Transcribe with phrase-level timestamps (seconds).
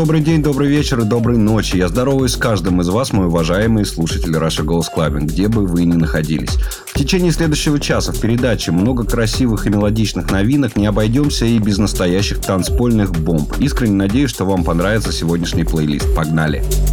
[0.00, 1.76] Добрый день, добрый вечер и доброй ночи.
[1.76, 5.84] Я здороваюсь с каждым из вас, мой уважаемый слушатель Russia Goes Clubbing, где бы вы
[5.84, 6.56] ни находились.
[6.86, 11.76] В течение следующего часа в передаче много красивых и мелодичных новинок, не обойдемся и без
[11.76, 13.52] настоящих танцпольных бомб.
[13.58, 16.14] Искренне надеюсь, что вам понравится сегодняшний плейлист.
[16.14, 16.60] Погнали!
[16.60, 16.89] Погнали!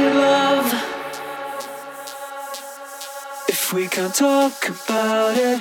[0.00, 0.66] in love
[3.48, 5.60] if we can't talk about it?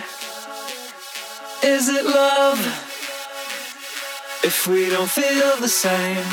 [1.63, 2.60] Is it love
[4.43, 6.29] if we don't feel the same?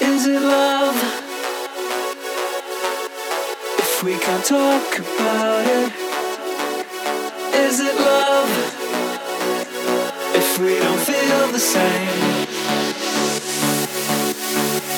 [0.00, 0.98] Is it love
[3.84, 5.92] if we can't talk about it?
[7.66, 8.50] Is it love
[10.40, 12.39] if we don't feel the same?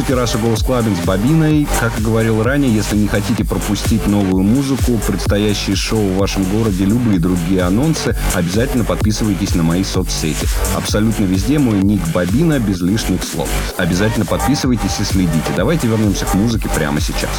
[0.00, 1.68] Вы слушаете Russia Goes Clubbing с Бобиной.
[1.78, 6.86] Как и говорил ранее, если не хотите пропустить новую музыку, предстоящие шоу в вашем городе,
[6.86, 10.48] любые другие анонсы, обязательно подписывайтесь на мои соцсети.
[10.74, 13.50] Абсолютно везде мой ник Бобина без лишних слов.
[13.76, 15.52] Обязательно подписывайтесь и следите.
[15.54, 17.30] Давайте вернемся к музыке прямо сейчас.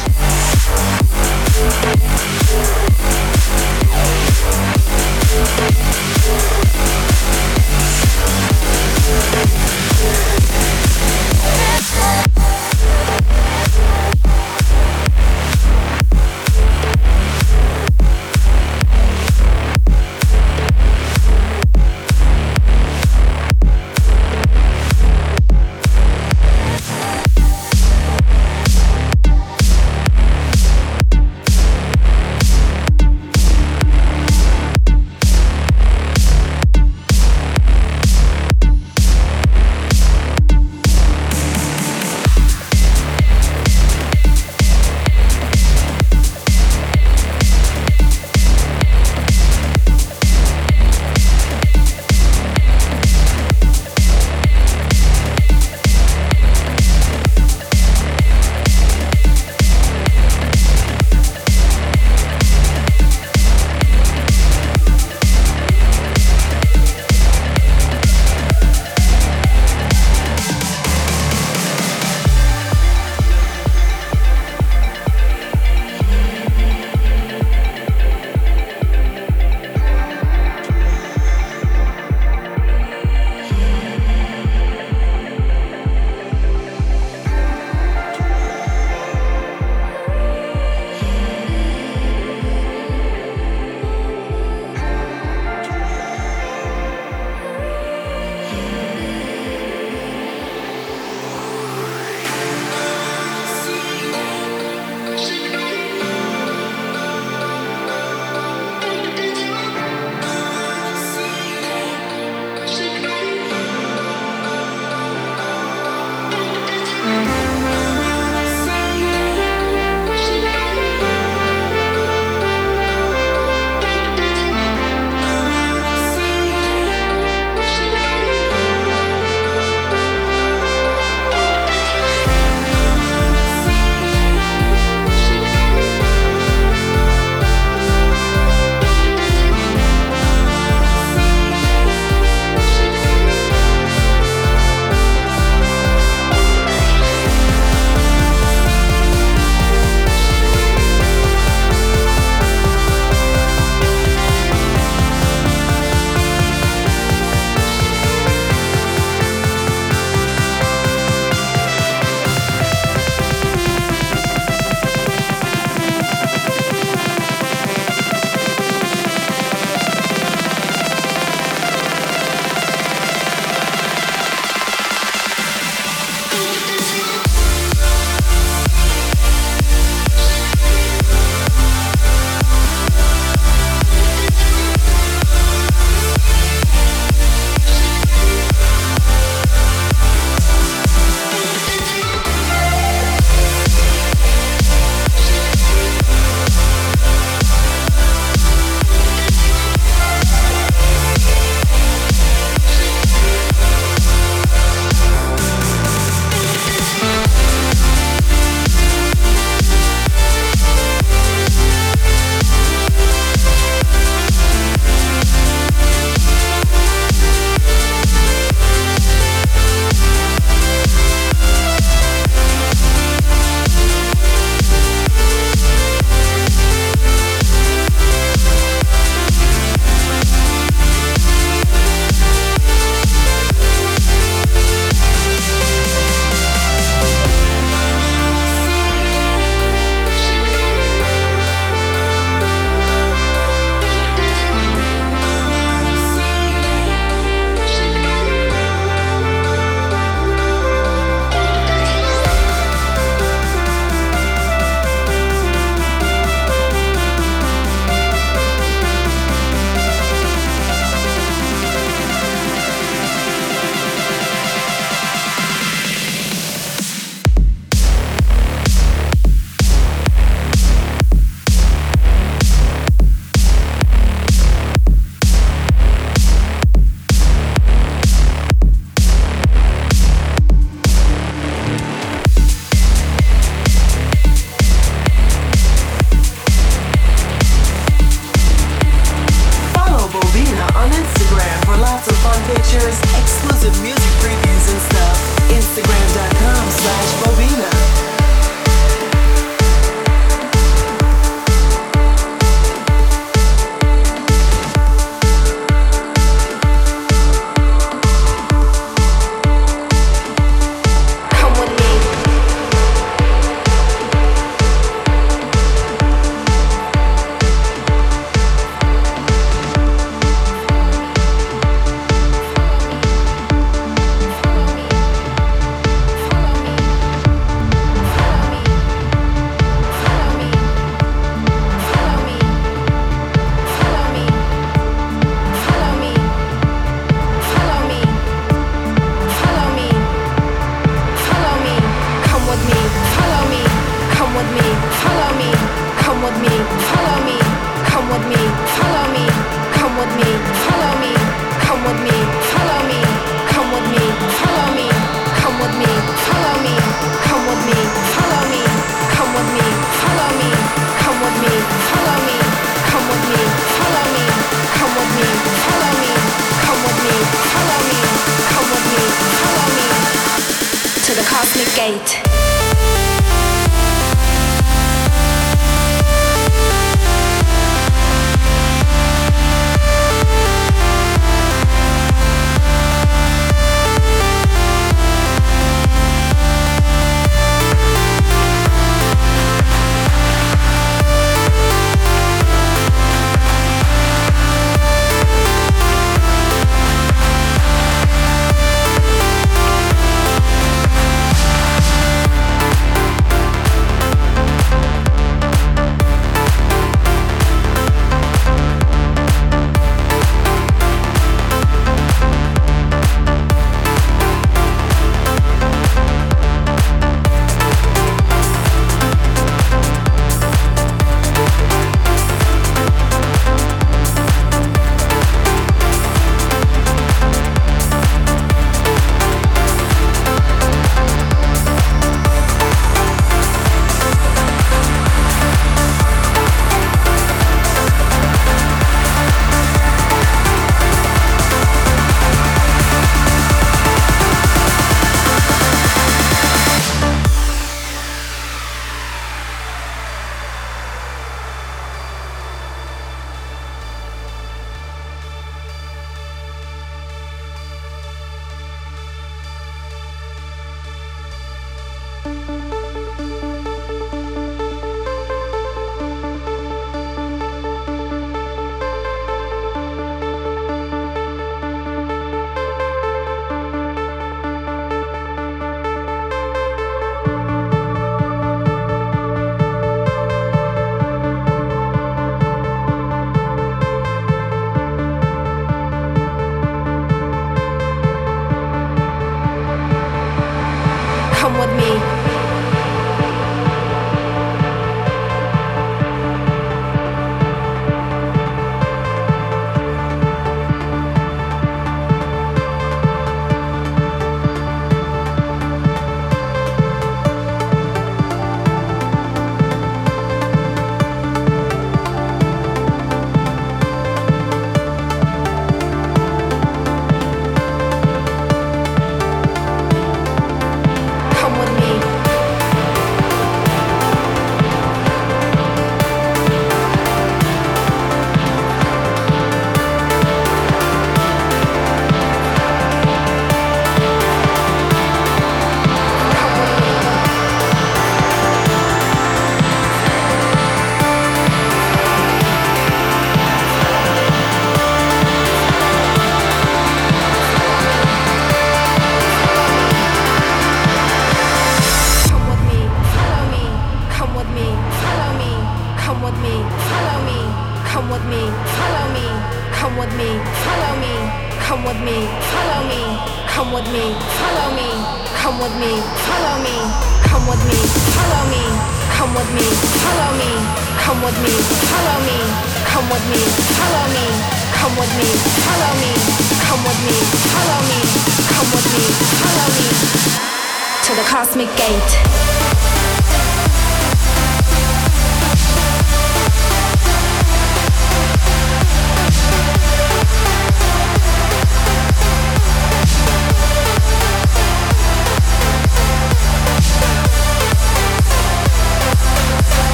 [491.52, 492.21] come with me.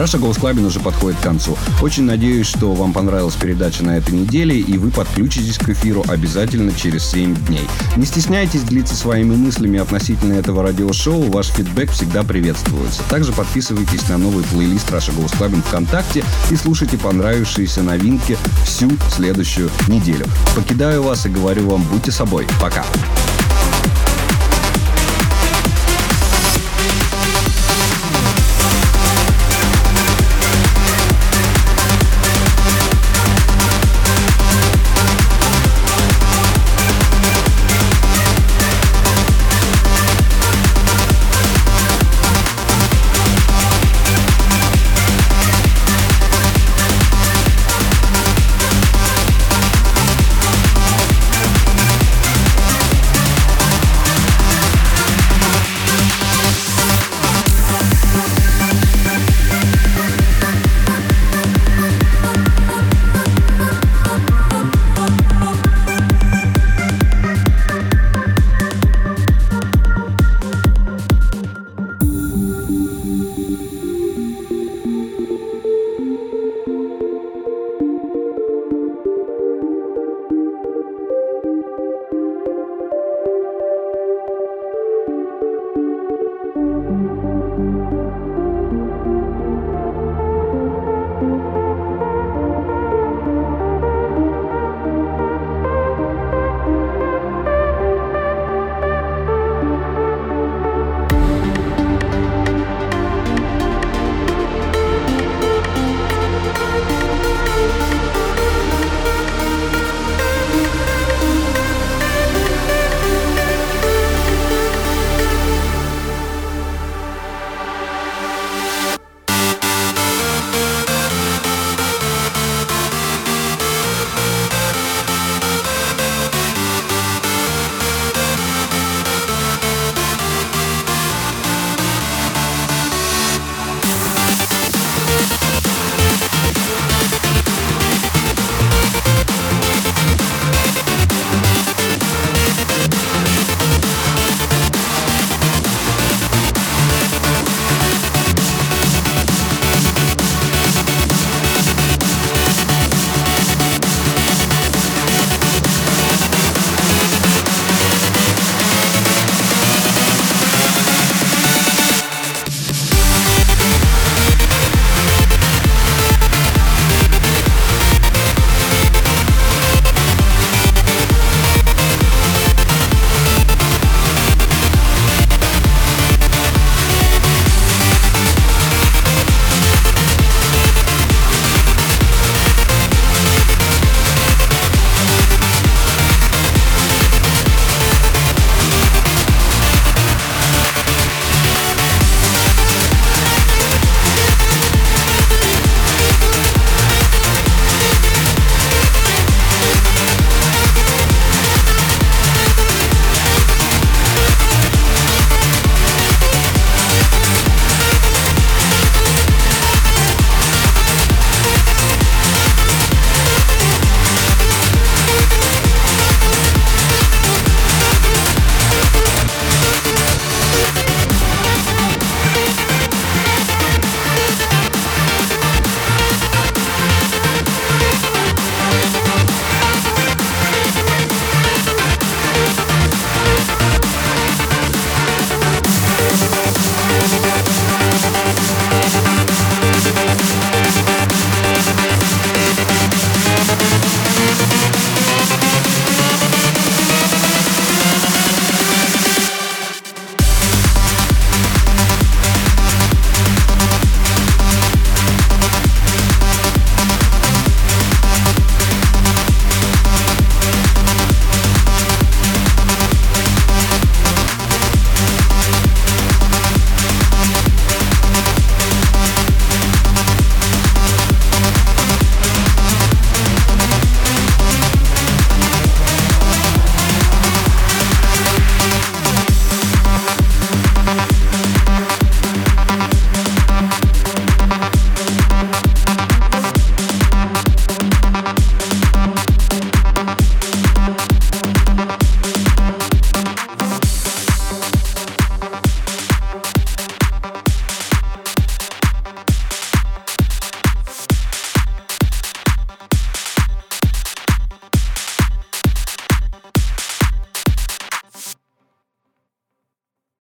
[0.00, 1.58] Раша Голос Клабин уже подходит к концу.
[1.82, 6.72] Очень надеюсь, что вам понравилась передача на этой неделе, и вы подключитесь к эфиру обязательно
[6.72, 7.68] через 7 дней.
[7.98, 13.02] Не стесняйтесь делиться своими мыслями относительно этого радиошоу, ваш фидбэк всегда приветствуется.
[13.10, 19.68] Также подписывайтесь на новый плейлист Раша Голос Клабин ВКонтакте и слушайте понравившиеся новинки всю следующую
[19.86, 20.24] неделю.
[20.56, 22.46] Покидаю вас и говорю вам, будьте собой.
[22.58, 22.86] Пока.